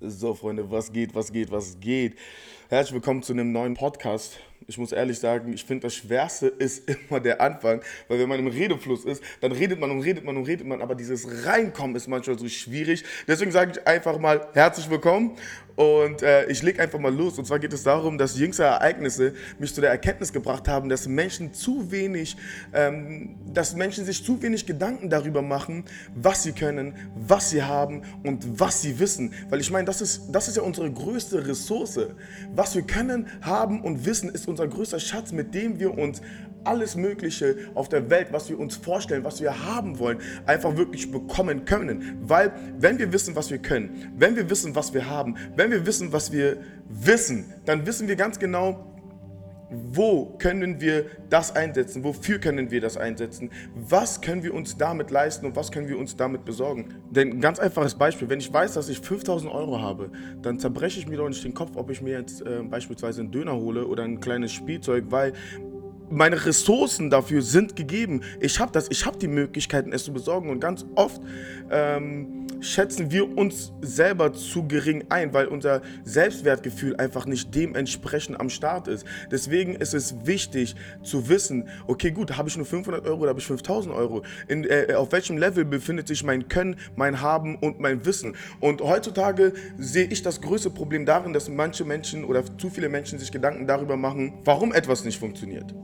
So, 0.00 0.32
Freunde, 0.32 0.70
was 0.70 0.92
geht, 0.92 1.12
was 1.12 1.32
geht, 1.32 1.50
was 1.50 1.80
geht? 1.80 2.16
Herzlich 2.68 2.94
willkommen 2.94 3.20
zu 3.20 3.32
einem 3.32 3.50
neuen 3.50 3.74
Podcast. 3.74 4.38
Ich 4.68 4.78
muss 4.78 4.92
ehrlich 4.92 5.18
sagen, 5.18 5.52
ich 5.52 5.64
finde, 5.64 5.88
das 5.88 5.96
Schwerste 5.96 6.46
ist 6.46 6.88
immer 7.10 7.18
der 7.18 7.40
Anfang, 7.40 7.80
weil 8.06 8.20
wenn 8.20 8.28
man 8.28 8.38
im 8.38 8.46
Redefluss 8.46 9.04
ist, 9.04 9.20
dann 9.40 9.50
redet 9.50 9.80
man 9.80 9.90
und 9.90 10.02
redet 10.02 10.24
man 10.24 10.36
und 10.36 10.44
redet 10.44 10.68
man, 10.68 10.82
aber 10.82 10.94
dieses 10.94 11.44
Reinkommen 11.44 11.96
ist 11.96 12.06
manchmal 12.06 12.38
so 12.38 12.48
schwierig. 12.48 13.02
Deswegen 13.26 13.50
sage 13.50 13.72
ich 13.72 13.88
einfach 13.88 14.20
mal 14.20 14.46
herzlich 14.54 14.88
willkommen 14.88 15.36
und 15.78 16.22
äh, 16.22 16.46
ich 16.46 16.60
lege 16.64 16.82
einfach 16.82 16.98
mal 16.98 17.14
los. 17.14 17.38
Und 17.38 17.44
zwar 17.44 17.60
geht 17.60 17.72
es 17.72 17.84
darum, 17.84 18.18
dass 18.18 18.36
jüngste 18.36 18.64
Ereignisse 18.64 19.32
mich 19.60 19.72
zu 19.72 19.80
der 19.80 19.90
Erkenntnis 19.90 20.32
gebracht 20.32 20.66
haben, 20.66 20.88
dass 20.88 21.06
Menschen 21.06 21.54
zu 21.54 21.92
wenig, 21.92 22.36
ähm, 22.72 23.36
dass 23.54 23.76
Menschen 23.76 24.04
sich 24.04 24.24
zu 24.24 24.42
wenig 24.42 24.66
Gedanken 24.66 25.08
darüber 25.08 25.40
machen, 25.40 25.84
was 26.16 26.42
sie 26.42 26.50
können, 26.50 26.94
was 27.14 27.50
sie 27.50 27.62
haben 27.62 28.02
und 28.24 28.58
was 28.58 28.82
sie 28.82 28.98
wissen. 28.98 29.32
Weil 29.50 29.60
ich 29.60 29.70
meine, 29.70 29.84
das 29.84 30.00
ist, 30.00 30.22
das 30.32 30.48
ist 30.48 30.56
ja 30.56 30.64
unsere 30.64 30.90
größte 30.90 31.46
Ressource. 31.46 32.00
Was 32.56 32.74
wir 32.74 32.82
können, 32.82 33.28
haben 33.40 33.80
und 33.82 34.04
wissen, 34.04 34.30
ist 34.30 34.48
unser 34.48 34.66
größter 34.66 34.98
Schatz, 34.98 35.30
mit 35.30 35.54
dem 35.54 35.78
wir 35.78 35.96
uns 35.96 36.22
alles 36.64 36.96
Mögliche 36.96 37.56
auf 37.74 37.88
der 37.88 38.10
Welt, 38.10 38.28
was 38.30 38.48
wir 38.48 38.58
uns 38.58 38.76
vorstellen, 38.76 39.24
was 39.24 39.40
wir 39.40 39.64
haben 39.64 39.98
wollen, 39.98 40.18
einfach 40.46 40.76
wirklich 40.76 41.10
bekommen 41.10 41.64
können. 41.64 42.18
Weil 42.22 42.52
wenn 42.78 42.98
wir 42.98 43.12
wissen, 43.12 43.36
was 43.36 43.50
wir 43.50 43.58
können, 43.58 44.12
wenn 44.16 44.36
wir 44.36 44.48
wissen, 44.50 44.74
was 44.74 44.94
wir 44.94 45.08
haben, 45.08 45.36
wenn 45.56 45.70
wir 45.70 45.86
wissen, 45.86 46.12
was 46.12 46.32
wir 46.32 46.58
wissen, 46.88 47.52
dann 47.64 47.86
wissen 47.86 48.08
wir 48.08 48.16
ganz 48.16 48.38
genau, 48.38 48.88
wo 49.70 50.34
können 50.38 50.80
wir 50.80 51.06
das 51.28 51.54
einsetzen? 51.54 52.02
Wofür 52.02 52.38
können 52.38 52.70
wir 52.70 52.80
das 52.80 52.96
einsetzen? 52.96 53.50
Was 53.74 54.20
können 54.20 54.42
wir 54.42 54.54
uns 54.54 54.78
damit 54.78 55.10
leisten 55.10 55.44
und 55.44 55.56
was 55.56 55.70
können 55.70 55.88
wir 55.88 55.98
uns 55.98 56.16
damit 56.16 56.44
besorgen? 56.44 56.94
Denn 57.10 57.32
ein 57.32 57.40
ganz 57.40 57.58
einfaches 57.58 57.94
Beispiel, 57.94 58.28
wenn 58.30 58.40
ich 58.40 58.52
weiß, 58.52 58.74
dass 58.74 58.88
ich 58.88 59.00
5000 59.00 59.52
Euro 59.52 59.80
habe, 59.80 60.10
dann 60.40 60.58
zerbreche 60.58 60.98
ich 60.98 61.06
mir 61.06 61.18
doch 61.18 61.28
nicht 61.28 61.44
den 61.44 61.52
Kopf, 61.52 61.72
ob 61.74 61.90
ich 61.90 62.00
mir 62.00 62.18
jetzt 62.18 62.40
äh, 62.40 62.62
beispielsweise 62.62 63.20
einen 63.20 63.30
Döner 63.30 63.56
hole 63.56 63.86
oder 63.86 64.04
ein 64.04 64.20
kleines 64.20 64.52
Spielzeug, 64.52 65.04
weil 65.10 65.34
meine 66.10 66.44
Ressourcen 66.44 67.10
dafür 67.10 67.42
sind 67.42 67.76
gegeben. 67.76 68.22
Ich 68.40 68.60
habe 68.60 68.72
das, 68.72 68.88
ich 68.90 69.04
habe 69.06 69.18
die 69.18 69.28
Möglichkeiten, 69.28 69.92
es 69.92 70.04
zu 70.04 70.12
besorgen. 70.12 70.50
Und 70.50 70.60
ganz 70.60 70.84
oft 70.94 71.20
ähm, 71.70 72.46
schätzen 72.60 73.10
wir 73.10 73.36
uns 73.36 73.72
selber 73.80 74.32
zu 74.32 74.66
gering 74.66 75.04
ein, 75.08 75.32
weil 75.32 75.46
unser 75.46 75.82
Selbstwertgefühl 76.04 76.96
einfach 76.96 77.26
nicht 77.26 77.54
dementsprechend 77.54 78.40
am 78.40 78.50
Start 78.50 78.88
ist. 78.88 79.06
Deswegen 79.30 79.76
ist 79.76 79.94
es 79.94 80.26
wichtig 80.26 80.74
zu 81.02 81.28
wissen, 81.28 81.68
okay, 81.86 82.10
gut, 82.10 82.36
habe 82.36 82.48
ich 82.48 82.56
nur 82.56 82.66
500 82.66 83.04
Euro 83.06 83.20
oder 83.20 83.30
habe 83.30 83.40
ich 83.40 83.46
5000 83.46 83.94
Euro? 83.94 84.22
In, 84.48 84.64
äh, 84.64 84.94
auf 84.94 85.12
welchem 85.12 85.38
Level 85.38 85.64
befindet 85.64 86.08
sich 86.08 86.24
mein 86.24 86.48
Können, 86.48 86.76
mein 86.96 87.20
Haben 87.20 87.56
und 87.56 87.80
mein 87.80 88.04
Wissen? 88.04 88.34
Und 88.60 88.80
heutzutage 88.80 89.52
sehe 89.78 90.06
ich 90.06 90.22
das 90.22 90.40
größte 90.40 90.70
Problem 90.70 91.06
darin, 91.06 91.32
dass 91.32 91.48
manche 91.48 91.84
Menschen 91.84 92.24
oder 92.24 92.42
zu 92.58 92.70
viele 92.70 92.88
Menschen 92.88 93.18
sich 93.18 93.32
Gedanken 93.32 93.66
darüber 93.66 93.96
machen, 93.96 94.34
warum 94.44 94.72
etwas 94.72 95.04
nicht 95.04 95.18
funktioniert. 95.18 95.74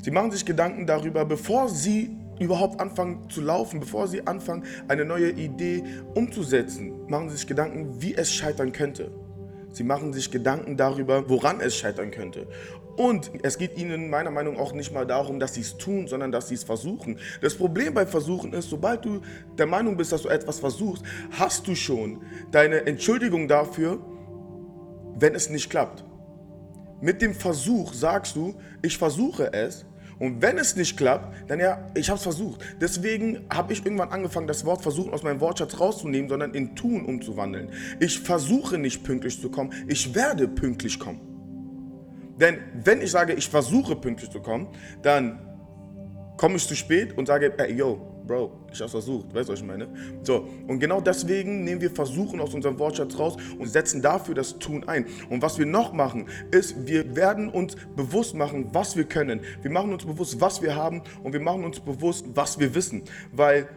Sie 0.00 0.10
machen 0.10 0.30
sich 0.30 0.44
Gedanken 0.44 0.86
darüber, 0.86 1.24
bevor 1.24 1.68
sie 1.68 2.16
überhaupt 2.40 2.80
anfangen 2.80 3.28
zu 3.28 3.40
laufen, 3.40 3.80
bevor 3.80 4.08
sie 4.08 4.26
anfangen, 4.26 4.64
eine 4.88 5.04
neue 5.04 5.30
Idee 5.30 5.84
umzusetzen, 6.14 7.06
machen 7.08 7.30
sie 7.30 7.36
sich 7.36 7.46
Gedanken, 7.46 8.00
wie 8.00 8.14
es 8.14 8.32
scheitern 8.32 8.72
könnte. 8.72 9.10
Sie 9.72 9.84
machen 9.84 10.12
sich 10.12 10.30
Gedanken 10.30 10.76
darüber, 10.76 11.28
woran 11.30 11.60
es 11.60 11.76
scheitern 11.76 12.10
könnte. 12.10 12.46
Und 12.96 13.30
es 13.42 13.56
geht 13.56 13.78
ihnen 13.78 14.10
meiner 14.10 14.30
Meinung 14.30 14.54
nach 14.54 14.60
auch 14.60 14.72
nicht 14.74 14.92
mal 14.92 15.06
darum, 15.06 15.40
dass 15.40 15.54
sie 15.54 15.62
es 15.62 15.78
tun, 15.78 16.08
sondern 16.08 16.30
dass 16.30 16.48
sie 16.48 16.54
es 16.54 16.64
versuchen. 16.64 17.18
Das 17.40 17.54
Problem 17.54 17.94
beim 17.94 18.06
Versuchen 18.06 18.52
ist, 18.52 18.68
sobald 18.68 19.04
du 19.04 19.22
der 19.56 19.66
Meinung 19.66 19.96
bist, 19.96 20.12
dass 20.12 20.22
du 20.22 20.28
etwas 20.28 20.60
versuchst, 20.60 21.02
hast 21.30 21.66
du 21.66 21.74
schon 21.74 22.20
deine 22.50 22.84
Entschuldigung 22.86 23.48
dafür, 23.48 23.98
wenn 25.18 25.34
es 25.34 25.48
nicht 25.48 25.70
klappt. 25.70 26.04
Mit 27.02 27.20
dem 27.20 27.34
Versuch 27.34 27.92
sagst 27.92 28.36
du, 28.36 28.54
ich 28.80 28.96
versuche 28.96 29.52
es, 29.52 29.84
und 30.20 30.40
wenn 30.40 30.56
es 30.56 30.76
nicht 30.76 30.96
klappt, 30.96 31.50
dann 31.50 31.58
ja, 31.58 31.90
ich 31.96 32.08
habe 32.08 32.16
es 32.16 32.22
versucht. 32.22 32.60
Deswegen 32.80 33.44
habe 33.52 33.72
ich 33.72 33.84
irgendwann 33.84 34.10
angefangen, 34.10 34.46
das 34.46 34.64
Wort 34.64 34.80
versuchen 34.80 35.12
aus 35.12 35.24
meinem 35.24 35.40
Wortschatz 35.40 35.80
rauszunehmen, 35.80 36.28
sondern 36.28 36.54
in 36.54 36.76
tun 36.76 37.04
umzuwandeln. 37.04 37.70
Ich 37.98 38.20
versuche 38.20 38.78
nicht 38.78 39.02
pünktlich 39.02 39.40
zu 39.40 39.50
kommen, 39.50 39.72
ich 39.88 40.14
werde 40.14 40.46
pünktlich 40.46 41.00
kommen. 41.00 41.20
Denn 42.38 42.58
wenn 42.84 43.02
ich 43.02 43.10
sage, 43.10 43.32
ich 43.32 43.48
versuche 43.48 43.96
pünktlich 43.96 44.30
zu 44.30 44.40
kommen, 44.40 44.68
dann 45.02 45.40
komme 46.36 46.54
ich 46.54 46.68
zu 46.68 46.76
spät 46.76 47.18
und 47.18 47.26
sage, 47.26 47.58
ey, 47.58 47.74
yo, 47.74 48.11
Bro, 48.26 48.52
ich 48.72 48.80
hab's 48.80 48.92
versucht, 48.92 49.34
weißt 49.34 49.48
du, 49.48 49.52
was 49.52 49.60
ich 49.60 49.66
meine? 49.66 49.88
So, 50.22 50.46
und 50.66 50.78
genau 50.78 51.00
deswegen 51.00 51.64
nehmen 51.64 51.80
wir 51.80 51.90
Versuchen 51.90 52.40
aus 52.40 52.54
unserem 52.54 52.78
Wortschatz 52.78 53.18
raus 53.18 53.36
und 53.58 53.66
setzen 53.66 54.00
dafür 54.00 54.34
das 54.34 54.58
Tun 54.58 54.84
ein. 54.88 55.06
Und 55.28 55.42
was 55.42 55.58
wir 55.58 55.66
noch 55.66 55.92
machen, 55.92 56.26
ist, 56.50 56.86
wir 56.86 57.16
werden 57.16 57.48
uns 57.48 57.76
bewusst 57.96 58.34
machen, 58.34 58.68
was 58.72 58.96
wir 58.96 59.04
können. 59.04 59.40
Wir 59.62 59.70
machen 59.70 59.92
uns 59.92 60.04
bewusst, 60.04 60.40
was 60.40 60.62
wir 60.62 60.76
haben 60.76 61.02
und 61.22 61.32
wir 61.32 61.40
machen 61.40 61.64
uns 61.64 61.80
bewusst, 61.80 62.26
was 62.34 62.58
wir 62.58 62.74
wissen. 62.74 63.02
Weil 63.32 63.68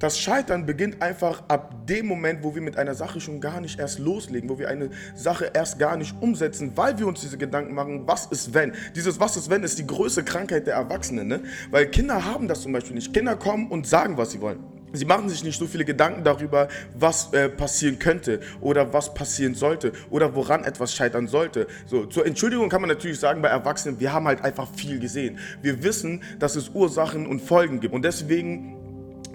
das 0.00 0.18
Scheitern 0.18 0.66
beginnt 0.66 1.00
einfach 1.02 1.42
ab 1.48 1.86
dem 1.86 2.06
Moment, 2.06 2.42
wo 2.42 2.54
wir 2.54 2.62
mit 2.62 2.76
einer 2.76 2.94
Sache 2.94 3.20
schon 3.20 3.40
gar 3.40 3.60
nicht 3.60 3.78
erst 3.78 3.98
loslegen, 3.98 4.48
wo 4.48 4.58
wir 4.58 4.68
eine 4.68 4.88
Sache 5.14 5.50
erst 5.52 5.78
gar 5.78 5.96
nicht 5.96 6.14
umsetzen, 6.20 6.72
weil 6.74 6.98
wir 6.98 7.06
uns 7.06 7.20
diese 7.20 7.36
Gedanken 7.36 7.74
machen, 7.74 8.06
was 8.06 8.26
ist 8.26 8.54
wenn? 8.54 8.72
Dieses 8.96 9.20
Was 9.20 9.36
ist 9.36 9.50
wenn 9.50 9.62
ist 9.62 9.78
die 9.78 9.86
größte 9.86 10.24
Krankheit 10.24 10.66
der 10.66 10.74
Erwachsenen, 10.74 11.28
ne? 11.28 11.40
Weil 11.70 11.86
Kinder 11.86 12.24
haben 12.24 12.48
das 12.48 12.62
zum 12.62 12.72
Beispiel 12.72 12.94
nicht. 12.94 13.12
Kinder 13.12 13.36
kommen 13.36 13.68
und 13.68 13.86
sagen, 13.86 14.16
was 14.16 14.30
sie 14.30 14.40
wollen. 14.40 14.58
Sie 14.92 15.04
machen 15.04 15.28
sich 15.28 15.44
nicht 15.44 15.58
so 15.58 15.66
viele 15.66 15.84
Gedanken 15.84 16.24
darüber, 16.24 16.68
was 16.98 17.32
äh, 17.32 17.48
passieren 17.48 17.98
könnte 17.98 18.40
oder 18.60 18.92
was 18.92 19.14
passieren 19.14 19.54
sollte 19.54 19.92
oder 20.10 20.34
woran 20.34 20.64
etwas 20.64 20.94
scheitern 20.94 21.28
sollte. 21.28 21.66
So, 21.86 22.06
zur 22.06 22.26
Entschuldigung 22.26 22.68
kann 22.70 22.80
man 22.80 22.88
natürlich 22.88 23.20
sagen, 23.20 23.40
bei 23.40 23.48
Erwachsenen, 23.48 24.00
wir 24.00 24.12
haben 24.12 24.26
halt 24.26 24.42
einfach 24.42 24.66
viel 24.74 24.98
gesehen. 24.98 25.38
Wir 25.62 25.82
wissen, 25.84 26.22
dass 26.40 26.56
es 26.56 26.70
Ursachen 26.70 27.26
und 27.26 27.40
Folgen 27.40 27.78
gibt. 27.80 27.94
Und 27.94 28.04
deswegen 28.04 28.79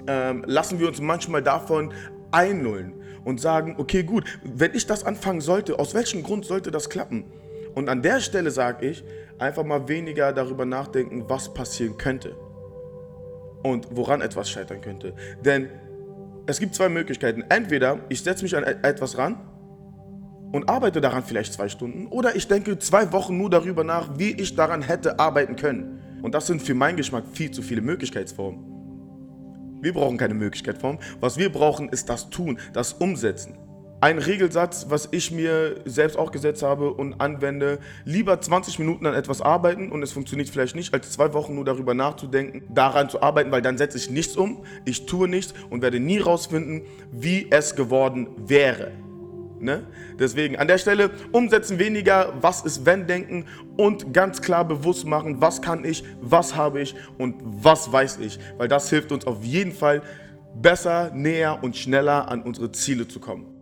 ähm, 0.07 0.43
lassen 0.47 0.79
wir 0.79 0.87
uns 0.87 1.01
manchmal 1.01 1.41
davon 1.41 1.93
einlullen 2.31 2.93
und 3.23 3.41
sagen, 3.41 3.75
okay 3.77 4.03
gut, 4.03 4.25
wenn 4.43 4.73
ich 4.73 4.85
das 4.85 5.03
anfangen 5.03 5.41
sollte, 5.41 5.79
aus 5.79 5.93
welchem 5.93 6.23
Grund 6.23 6.45
sollte 6.45 6.71
das 6.71 6.89
klappen? 6.89 7.25
Und 7.73 7.89
an 7.89 8.01
der 8.01 8.21
Stelle 8.21 8.51
sage 8.51 8.87
ich, 8.87 9.03
einfach 9.37 9.63
mal 9.63 9.87
weniger 9.87 10.31
darüber 10.31 10.65
nachdenken, 10.65 11.25
was 11.27 11.53
passieren 11.53 11.97
könnte 11.97 12.35
und 13.63 13.87
woran 13.91 14.21
etwas 14.21 14.49
scheitern 14.49 14.79
könnte. 14.81 15.13
Denn 15.43 15.69
es 16.45 16.59
gibt 16.59 16.75
zwei 16.75 16.89
Möglichkeiten. 16.89 17.43
Entweder 17.49 17.99
ich 18.09 18.21
setze 18.21 18.43
mich 18.43 18.55
an 18.55 18.63
e-, 18.63 18.87
etwas 18.87 19.17
ran 19.17 19.37
und 20.51 20.69
arbeite 20.69 21.01
daran 21.01 21.23
vielleicht 21.23 21.53
zwei 21.53 21.67
Stunden 21.67 22.07
oder 22.07 22.35
ich 22.35 22.47
denke 22.47 22.77
zwei 22.79 23.11
Wochen 23.11 23.37
nur 23.37 23.49
darüber 23.49 23.83
nach, 23.83 24.17
wie 24.17 24.31
ich 24.31 24.55
daran 24.55 24.81
hätte 24.81 25.19
arbeiten 25.19 25.55
können. 25.55 25.99
Und 26.21 26.33
das 26.33 26.47
sind 26.47 26.61
für 26.61 26.75
meinen 26.75 26.95
Geschmack 26.95 27.25
viel 27.33 27.51
zu 27.51 27.61
viele 27.61 27.81
Möglichkeitsformen. 27.81 28.74
Wir 29.85 29.93
brauchen 29.93 30.17
keine 30.17 30.33
Möglichkeitsform. 30.33 30.97
Was 31.19 31.37
wir 31.37 31.51
brauchen, 31.51 31.89
ist 31.89 32.09
das 32.09 32.31
Tun, 32.31 32.57
das 32.73 32.93
Umsetzen. 32.93 33.55
Ein 34.01 34.17
Regelsatz, 34.17 34.87
was 34.89 35.09
ich 35.11 35.29
mir 35.29 35.75
selbst 35.85 36.17
auch 36.17 36.31
gesetzt 36.31 36.63
habe 36.63 36.91
und 36.91 37.21
anwende, 37.21 37.77
lieber 38.03 38.41
20 38.41 38.79
Minuten 38.79 39.05
an 39.05 39.13
etwas 39.13 39.41
arbeiten 39.41 39.91
und 39.91 40.01
es 40.01 40.11
funktioniert 40.11 40.49
vielleicht 40.49 40.75
nicht, 40.75 40.91
als 40.91 41.11
zwei 41.11 41.33
Wochen 41.33 41.53
nur 41.53 41.65
darüber 41.65 41.93
nachzudenken, 41.93 42.63
daran 42.73 43.11
zu 43.11 43.21
arbeiten, 43.21 43.51
weil 43.51 43.61
dann 43.61 43.77
setze 43.77 43.99
ich 43.99 44.09
nichts 44.09 44.35
um, 44.35 44.65
ich 44.85 45.05
tue 45.05 45.27
nichts 45.27 45.53
und 45.69 45.83
werde 45.83 45.99
nie 45.99 46.17
rausfinden, 46.17 46.81
wie 47.11 47.45
es 47.51 47.75
geworden 47.75 48.29
wäre. 48.37 49.04
Ne? 49.59 49.83
Deswegen 50.19 50.57
an 50.57 50.67
der 50.67 50.77
Stelle 50.77 51.11
umsetzen 51.31 51.79
weniger, 51.79 52.33
was 52.41 52.61
ist 52.63 52.85
wenn 52.85 53.07
denken 53.07 53.45
und 53.77 54.13
ganz 54.13 54.41
klar 54.41 54.65
bewusst 54.65 55.05
machen, 55.05 55.41
was 55.41 55.61
kann 55.61 55.85
ich, 55.85 56.03
was 56.21 56.55
habe 56.55 56.81
ich 56.81 56.95
und 57.17 57.35
was 57.43 57.91
weiß 57.91 58.19
ich, 58.19 58.39
weil 58.57 58.67
das 58.67 58.89
hilft 58.89 59.11
uns 59.11 59.25
auf 59.25 59.43
jeden 59.43 59.71
Fall 59.71 60.01
besser, 60.61 61.11
näher 61.13 61.59
und 61.61 61.75
schneller 61.75 62.29
an 62.29 62.41
unsere 62.41 62.71
Ziele 62.71 63.07
zu 63.07 63.19
kommen. 63.19 63.54